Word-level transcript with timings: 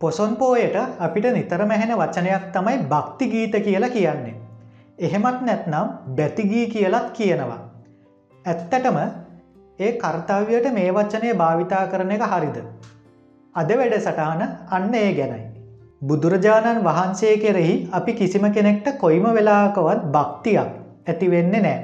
පොසොන්පෝයට 0.00 0.76
අපිට 0.98 1.26
නිතර 1.32 1.62
මැහෙන 1.64 1.92
වචනයක් 1.94 2.42
තමයි 2.52 2.78
භක්ති 2.86 3.28
ගීත 3.28 3.54
කියලා 3.64 3.88
කියන්නේ. 3.88 4.34
එහෙමත් 4.98 5.40
නැත්නම් 5.42 5.88
බැතිගී 6.16 6.66
කියලත් 6.68 7.10
කියනවා. 7.12 7.60
ඇත්තටම 8.44 8.98
ඒ 9.78 9.92
කර්තව්‍යයට 9.94 10.68
මේ 10.72 10.90
වචනය 10.90 11.32
භාවිතා 11.34 11.86
කරන 11.86 12.10
එක 12.10 12.24
හරිද. 12.24 12.58
අද 13.54 13.70
වැඩ 13.72 13.96
සටහන 13.98 14.42
අන්න 14.70 14.94
ඒ 14.94 15.12
ගැනයි. 15.12 15.40
බුදුරජාණන් 16.02 16.84
වහන්සේ 16.84 17.34
කෙරෙහි 17.38 17.88
අපි 17.92 18.14
කිසිම 18.14 18.44
කෙනෙක්ට 18.52 18.92
කොයිම 18.98 19.26
වෙලාකවත් 19.30 20.04
භක්තියක් 20.12 20.70
ඇතිවෙන්නේ 21.06 21.62
නෑ. 21.62 21.80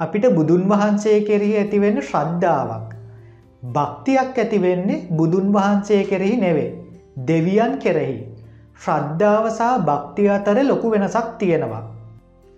අපිට 0.00 0.30
බුදුන් 0.34 0.68
වහන්සේ 0.68 1.18
කෙරෙහි 1.22 1.58
ඇතිවෙන්න 1.58 2.00
ශ්‍රද්ධාවක්. 2.02 2.88
භක්තියක් 3.72 4.38
ඇතිවෙන්නේ 4.38 5.02
බුදුන් 5.12 5.52
වහන්සේ 5.52 6.02
කෙරෙහි 6.04 6.36
නෙවේ. 6.38 6.83
දෙවියන් 7.16 7.78
කෙරෙහි. 7.78 8.16
ශ්‍රද්ධාවසා 8.76 9.78
භක්තිය 9.80 10.30
අතර 10.30 10.58
ලොකු 10.64 10.90
වෙනසක් 10.90 11.38
තියෙනවා. 11.38 11.82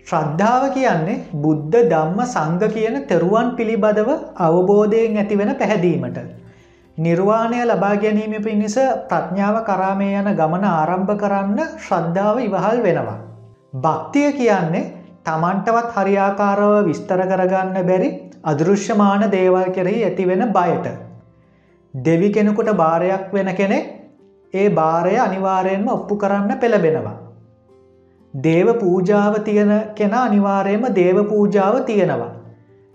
ශ්‍රද්ධාව 0.06 0.72
කියන්නේ 0.72 1.24
බුද්ධ 1.34 1.76
ධම්ම 1.84 2.20
සංග 2.24 2.62
කියන 2.70 3.06
තෙරුවන් 3.06 3.56
පිළිබඳව 3.56 4.10
අවබෝධයෙන් 4.38 5.16
ඇතිවෙන 5.16 5.54
පැහැදීමට. 5.54 6.18
නිර්වාණය 6.98 7.60
ලබා 7.64 7.96
ගැනීම 7.96 8.34
පිණිස 8.42 8.76
ප්‍රඥාව 9.08 9.56
කරාමය 9.64 10.10
යන 10.14 10.28
ගමන 10.34 10.64
ආරම්භ 10.66 11.12
කරන්න 11.14 11.58
ශ්‍රද්ධාව 11.78 12.38
ඉවහල් 12.40 12.78
වෙනවා. 12.82 13.18
භක්තිය 13.76 14.32
කියන්නේ 14.32 14.92
තමන්ටවත් 15.24 15.90
හරියාකාරව 15.96 16.86
විස්තර 16.86 17.20
කරගන්න 17.24 17.76
බැරි 17.84 18.10
අදෘශ්‍යමාන 18.44 19.30
දේවල් 19.30 19.68
කෙරෙහි 19.70 20.04
ඇතිවෙන 20.04 20.46
බයට. 20.50 20.86
දෙවි 21.94 22.28
කෙනෙකුට 22.30 22.72
භාරයක් 22.74 23.32
වෙන 23.32 23.50
කෙනෙක් 23.54 23.95
ඒ 24.56 24.66
භාරය 24.70 25.14
අනිවාරයෙන්ම 25.18 25.88
ඔප්පු 25.88 26.16
කරන්න 26.16 26.58
පෙළබෙනවා. 26.58 27.16
දේව 28.34 28.68
පූජාව 28.80 29.38
තියෙන 29.44 29.72
කෙන 29.94 30.14
අනිවාරයම 30.16 30.84
දේව 30.94 31.18
පූජාව 31.24 31.78
තියෙනවා. 31.84 32.32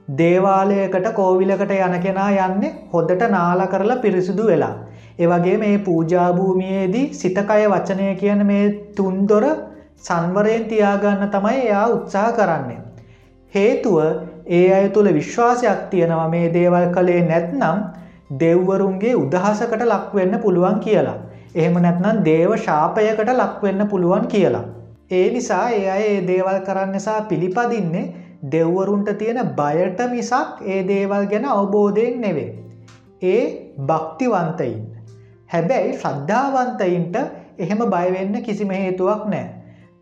දේවාලයකට 0.07 1.07
කෝවිලකට 1.13 1.71
යන 1.71 1.97
කෙනා 2.01 2.29
යන්නේ 2.39 2.71
හොදට 2.93 3.27
නාල 3.29 3.67
කරලා 3.67 3.97
පිරිසිදු 3.97 4.47
වෙලා. 4.47 4.75
ඒවගේ 5.19 5.57
මේ 5.57 5.77
පූජාභූමියයේදී 5.79 7.13
සිතකය 7.13 7.65
වචනය 7.67 8.15
කියන 8.15 8.45
මේ 8.45 8.65
තුන්දොර 8.95 9.45
සංවරයෙන් 9.99 10.65
තියාගන්න 10.65 11.29
තමයි 11.29 11.57
එයා 11.61 11.87
උත්සාහ 11.89 12.31
කරන්නේ. 12.33 12.79
හේතුව 13.53 13.97
ඒ 14.49 14.67
අය 14.73 14.89
තුළ 14.89 15.13
විශ්වාසයක් 15.13 15.81
තියෙනවා 15.89 16.29
මේ 16.29 16.53
දේවල් 16.53 16.87
කළේ 16.95 17.21
නැත්නම් 17.23 17.81
දෙව්වරුන්ගේ 18.39 19.15
උදහසකට 19.15 19.83
ලක්වෙන්න 19.85 20.39
පුළුවන් 20.39 20.79
කියලා. 20.79 21.17
එහෙම 21.53 21.77
නැත්නම් 21.77 22.23
දේව 22.23 22.51
ශාපයකට 22.57 23.31
ලක්වෙන්න 23.33 23.87
පුළුවන් 23.87 24.27
කියලා. 24.27 24.65
ඒ 25.11 25.27
නිසා 25.29 25.63
ඒ 25.71 25.85
අය 25.89 26.03
ඒ 26.03 26.19
දේවල් 26.27 26.59
කරන්නසා 26.61 27.19
පිළිපදින්නේ 27.23 28.05
දෙව්වරුන්ට 28.51 29.09
තියෙන 29.17 29.41
බයට 29.53 29.99
මිසක් 30.09 30.61
ඒ 30.65 30.81
දේවල් 30.87 31.25
ගැන 31.25 31.45
අවබෝධයෙන් 31.47 32.21
නෙවේ. 32.21 32.49
ඒ 33.23 33.41
භක්තිවන්තයින්. 33.81 34.79
හැබැයි 35.47 35.97
ශ්‍රද්ධාවන්තයින්ට 35.97 37.17
එහෙම 37.59 37.81
බයවෙන්න 37.89 38.37
කිසිම 38.41 38.71
හේතුවක් 38.71 39.25
නෑ. 39.27 39.47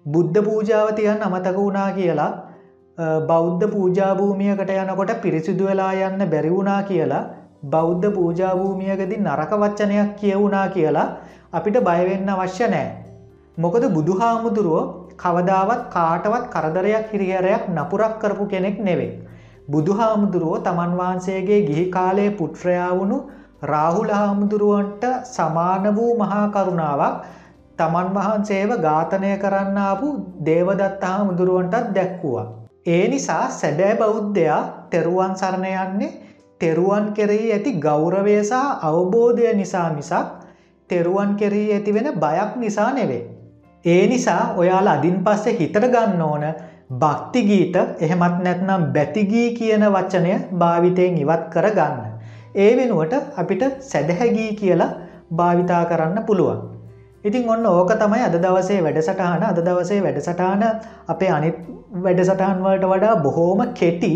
බුද්ධ 0.05 0.44
පූජාවතියන් 0.44 1.22
අමතක 1.22 1.58
වුණා 1.58 1.89
කියලා 1.92 2.31
බෞද්ධ 3.23 3.66
පූජාභූමියකට 3.67 4.72
යනකොට 4.75 5.11
පිරිසිදු 5.22 5.66
වෙලා 5.66 5.92
යන්න 6.03 6.30
බැරිවුණා 6.30 6.81
කියලා 6.83 7.23
බෞද්ධ 7.66 8.08
පූජාභූමියකදි 8.11 9.17
නරක 9.17 9.52
වච්චනයක් 9.55 10.16
කියවුණා 10.16 10.67
කියලා 10.70 11.08
අපිට 11.53 11.78
බයවෙන්න 11.81 12.30
අවශ්‍ය 12.30 12.65
නෑ. 12.67 12.89
මොකද 13.58 13.83
බුදුහාමුදුරුවෝ 13.89 14.83
කවදාවත් 15.17 15.82
කාටවත් 15.89 16.43
කරදරයක් 16.48 17.05
හිරිහරයක් 17.11 17.64
නපුරක් 17.70 18.14
කරපු 18.21 18.45
කෙනෙක් 18.48 18.77
නෙවේ. 18.80 19.17
බුදුහාමුදුරුවෝ 19.67 20.59
තමන් 20.59 20.93
වහන්සේගේ 20.99 21.59
ගිහි 21.64 21.86
කාලයේ 21.88 22.32
පුට්‍රයා 22.32 22.92
වුණු 22.92 23.17
රාහුල 23.64 24.11
හාමුදුරුවන්ට 24.11 25.04
සමාන 25.27 25.89
වූ 25.95 26.11
මහා 26.17 26.45
කරුණාවක් 26.49 27.15
තමන් 27.80 28.11
වහන්සේව 28.15 28.71
ඝාතනය 28.80 29.32
කරන්න 29.38 29.80
ආපු 29.80 30.09
දේවදත්ත 30.45 31.04
හාමුදුරුවන්ටත් 31.04 31.93
දැක්වුවා. 31.95 32.48
ඒ 32.88 33.05
නිසා 33.08 33.45
සැබෑ 33.52 33.95
බෞද්ධයා 33.95 34.61
තෙරුවන් 34.92 35.33
සරණ 35.36 35.65
යන්නේ 35.77 36.11
තෙරුවන් 36.61 37.09
කෙරෙහි 37.14 37.49
ඇති 37.52 37.73
ගෞරවය 37.80 38.38
සහ 38.42 38.86
අවබෝධය 38.86 39.55
නිසා 39.55 39.89
මිසක් 39.92 40.39
තෙරුවන් 40.89 41.36
කෙරෙහි 41.36 41.73
ඇතිවෙන 41.73 42.10
බයක් 42.16 42.55
නිසා 42.55 42.89
නෙවේ. 42.94 43.23
ඒ 43.86 44.04
නිසා 44.08 44.42
ඔයාල 44.58 44.88
අදින් 44.88 45.17
පස්සේ 45.23 45.55
හිතට 45.55 45.80
ගන්න 45.86 46.22
ඕන 46.22 46.45
භක්තිගීත 46.94 47.76
එහෙමත් 48.00 48.39
නැත්නම් 48.39 48.88
බැතිගී 48.95 49.48
කියන 49.54 49.86
වචනය 49.89 50.33
භාවිතයෙන් 50.55 51.17
ඉවත් 51.17 51.45
කර 51.54 51.67
ගන්න. 51.72 52.02
ඒ 52.55 52.72
වෙනුවට 52.77 53.14
අපිට 53.38 53.64
සැදැහැගී 53.82 54.50
කියලා 54.55 54.92
භාවිතා 55.36 55.83
කරන්න 55.86 56.23
පුළුවන්. 56.23 56.60
ඉතින් 57.23 57.50
ඔන්න 57.50 57.66
ඕක 57.67 57.92
තමයි 57.95 58.21
අද 58.21 58.36
දවසේ 58.38 58.80
වැඩසටහන 58.82 59.44
අද 59.45 59.60
දවසේ 59.61 60.04
වැඩසටාන 60.04 60.64
අපේ 61.08 61.32
අනිත් 61.32 61.58
වැඩසටහන් 61.98 62.64
වලට 62.64 62.86
වඩා 62.88 63.16
බොහෝම 63.17 63.61
කෙටි 63.73 64.14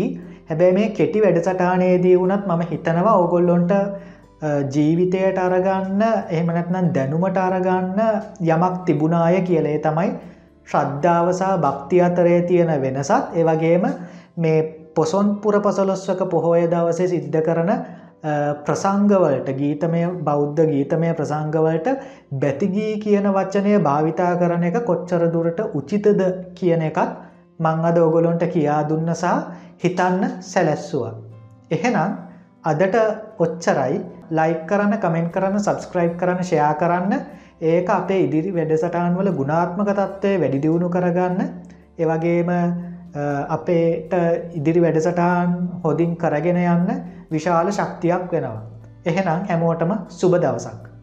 හැබැයි 0.48 0.74
මේ 0.74 0.88
කෙටි 0.90 1.22
වැඩසටානයේදී 1.22 2.16
වුණත් 2.18 2.46
මම 2.46 2.62
හිතනවා 2.70 3.14
ඕගොල්ලොන්ට 3.14 3.72
ජීවිතයට 4.42 5.38
අරගන්න 5.38 6.02
එහෙමනැත්නම් 6.02 6.92
දැනුමට 6.92 7.36
අරගන්න 7.38 8.00
යමක් 8.42 8.84
තිබුණාය 8.84 9.42
කියලේ 9.42 9.78
තමයි 9.80 10.10
ශ්‍රද්ධාවසා 10.68 11.58
භක්ති 11.58 12.00
අතරේ 12.02 12.40
තියෙන 12.42 12.72
වෙනසත් 12.80 13.12
ඒවගේම 13.34 13.84
මේ 14.36 14.62
පොසොන් 14.94 15.36
පුර 15.36 15.60
පසොලොස්වක 15.60 16.24
පොහොය 16.28 16.66
දවසේ 16.68 17.08
සිද්ධ 17.08 17.40
කරන 17.42 17.70
ප්‍රසංගවලට 18.64 19.48
ගීතමය 19.52 20.02
බෞද්ධ 20.22 20.62
ගීතමය 20.66 21.12
ප්‍රසංගවලට 21.14 21.88
බැතිගී 22.34 22.98
කියන 22.98 23.28
වච්චනය 23.28 23.78
භාවිතා 23.80 24.32
කරන 24.36 24.64
එක 24.64 24.78
කොච්චර 24.84 25.26
දුරට 25.30 25.60
උචිතද 25.74 26.22
කියන 26.54 26.82
එකත් 26.82 27.16
මං 27.60 27.84
අද 27.84 27.98
ඔගොලොන්ට 27.98 28.46
කියා 28.48 28.82
දුන්නසා 28.84 29.36
හිතන්න 29.78 30.30
සැලැස්සුව. 30.42 31.04
එහෙනම් 31.70 32.23
අදට 32.64 32.96
ඔච්චරයි 33.38 33.96
ලයික් 34.30 34.60
කරන්න 34.66 34.98
කමෙන්ට් 34.98 35.32
කරන්න 35.32 35.60
සබස්ක්‍රයිබ් 35.60 36.16
කරන්න 36.16 36.42
ෂයා 36.42 36.72
කරන්න 36.74 37.12
ඒක 37.62 37.90
අපේ 37.90 38.20
ඉදිරි 38.22 38.50
වැඩසටාන් 38.52 39.16
වල 39.16 39.30
ගුණාත්මක 39.32 39.90
තත්ත්වය 39.90 40.34
වැඩිදිවුණු 40.38 40.88
කරගන්න 40.90 41.40
එවගේම 41.98 42.50
අපේට 43.48 44.14
ඉදිරි 44.54 44.80
වැඩසටාන් 44.80 45.52
හොදින් 45.84 46.16
කරගෙන 46.16 46.58
යන්න 46.58 46.88
විශාල 47.30 47.70
ශක්තියක් 47.70 48.32
වෙනවා. 48.32 48.62
එහෙනම් 49.04 49.46
හැමෝටම 49.46 49.94
සුබ 50.10 50.34
දවසක්. 50.36 50.93